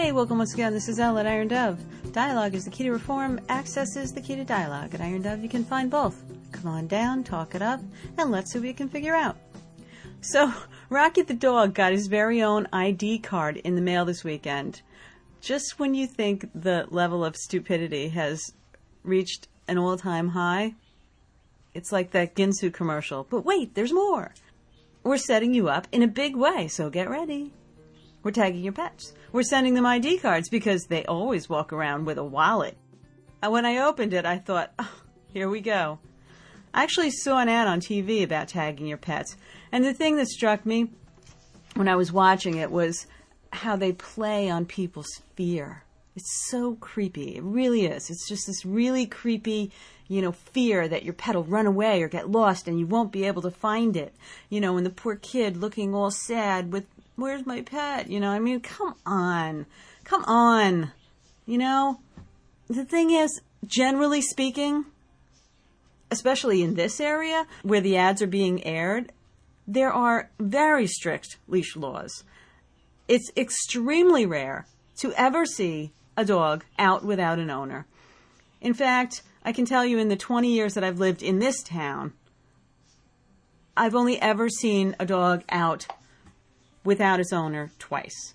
[0.00, 0.72] Hey, welcome once again.
[0.72, 1.78] This is Elle at Iron Dove.
[2.12, 3.38] Dialogue is the key to reform.
[3.50, 4.94] Access is the key to dialogue.
[4.94, 6.24] At Iron Dove, you can find both.
[6.52, 7.80] Come on down, talk it up,
[8.16, 9.36] and let's see what we can figure out.
[10.22, 10.54] So,
[10.88, 14.80] Rocky the dog got his very own ID card in the mail this weekend.
[15.42, 18.54] Just when you think the level of stupidity has
[19.04, 20.76] reached an all time high,
[21.74, 23.26] it's like that Ginsu commercial.
[23.28, 24.32] But wait, there's more.
[25.02, 27.52] We're setting you up in a big way, so get ready.
[28.22, 29.14] We're tagging your pets.
[29.32, 32.76] We're sending them ID cards because they always walk around with a wallet.
[33.42, 35.02] And when I opened it, I thought, oh,
[35.32, 35.98] here we go.
[36.72, 39.36] I actually saw an ad on TV about tagging your pets.
[39.72, 40.90] And the thing that struck me
[41.74, 43.06] when I was watching it was
[43.52, 45.84] how they play on people's fear.
[46.14, 47.36] It's so creepy.
[47.36, 48.10] It really is.
[48.10, 49.70] It's just this really creepy,
[50.08, 53.12] you know, fear that your pet will run away or get lost and you won't
[53.12, 54.14] be able to find it.
[54.48, 56.86] You know, and the poor kid looking all sad with
[57.20, 58.10] where's my pet?
[58.10, 59.66] You know, I mean, come on.
[60.04, 60.92] Come on.
[61.46, 62.00] You know,
[62.68, 64.86] the thing is, generally speaking,
[66.10, 69.12] especially in this area where the ads are being aired,
[69.66, 72.24] there are very strict leash laws.
[73.06, 74.66] It's extremely rare
[74.98, 77.86] to ever see a dog out without an owner.
[78.60, 81.62] In fact, I can tell you in the 20 years that I've lived in this
[81.62, 82.12] town,
[83.76, 85.86] I've only ever seen a dog out
[86.84, 88.34] without its owner twice.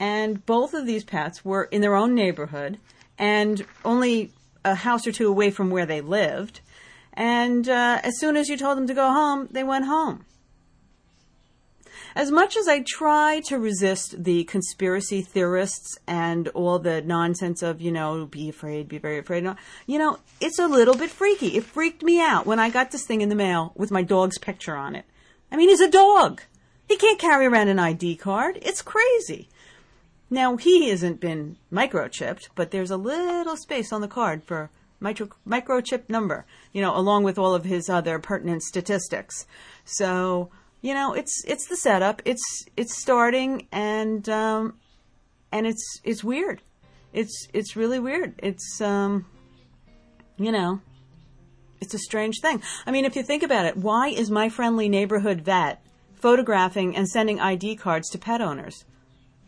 [0.00, 2.78] And both of these pets were in their own neighborhood
[3.18, 4.32] and only
[4.64, 6.60] a house or two away from where they lived.
[7.12, 10.24] And uh, as soon as you told them to go home, they went home.
[12.14, 17.80] As much as I try to resist the conspiracy theorists and all the nonsense of,
[17.80, 19.46] you know, be afraid, be very afraid,
[19.86, 21.56] you know, it's a little bit freaky.
[21.56, 24.38] It freaked me out when I got this thing in the mail with my dog's
[24.38, 25.04] picture on it.
[25.52, 26.42] I mean, he's a dog.
[26.88, 28.58] He can't carry around an ID card.
[28.62, 29.48] It's crazy.
[30.30, 34.70] Now, he hasn't been microchipped, but there's a little space on the card for
[35.00, 39.46] micro, microchip number, you know, along with all of his other pertinent statistics.
[39.84, 42.22] So, you know, it's it's the setup.
[42.24, 44.78] It's it's starting and um,
[45.52, 46.62] and it's it's weird.
[47.12, 48.34] It's it's really weird.
[48.38, 49.26] It's um,
[50.36, 50.80] you know,
[51.80, 52.62] it's a strange thing.
[52.86, 55.82] I mean, if you think about it, why is my friendly neighborhood vet
[56.20, 58.84] photographing and sending ID cards to pet owners.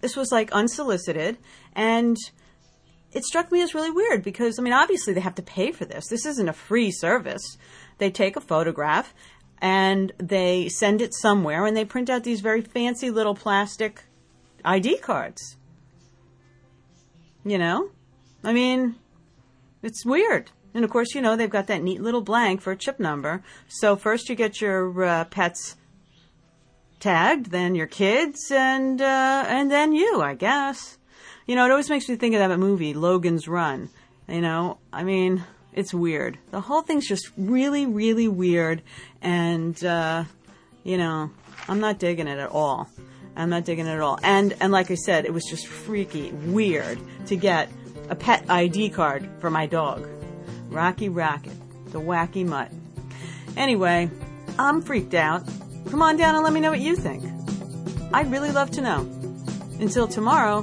[0.00, 1.38] This was like unsolicited
[1.74, 2.16] and
[3.12, 5.84] it struck me as really weird because, I mean, obviously they have to pay for
[5.84, 6.06] this.
[6.08, 7.58] This isn't a free service.
[7.98, 9.12] They take a photograph
[9.60, 14.04] and they send it somewhere and they print out these very fancy little plastic
[14.64, 15.56] ID cards.
[17.44, 17.90] You know?
[18.44, 18.94] I mean,
[19.82, 20.50] it's weird.
[20.72, 23.42] And of course, you know, they've got that neat little blank for a chip number.
[23.68, 25.76] So first you get your uh, pet's
[27.00, 30.98] tagged, then your kids, and uh, and then you, I guess.
[31.46, 33.88] You know, it always makes me think of that movie, Logan's Run.
[34.28, 36.38] You know, I mean, it's weird.
[36.52, 38.82] The whole thing's just really, really weird,
[39.20, 40.24] and uh,
[40.84, 41.30] you know,
[41.68, 42.88] I'm not digging it at all.
[43.36, 44.18] I'm not digging it at all.
[44.22, 47.70] And and like I said, it was just freaky, weird to get
[48.08, 50.06] a pet ID card for my dog,
[50.68, 51.56] Rocky Rocket,
[51.86, 52.70] the wacky mutt.
[53.56, 54.10] Anyway,
[54.58, 55.42] I'm freaked out.
[55.90, 57.24] Come on down and let me know what you think.
[58.12, 59.00] I'd really love to know.
[59.80, 60.62] Until tomorrow,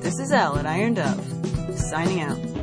[0.00, 2.53] this is Elle at Iron Dove, signing out.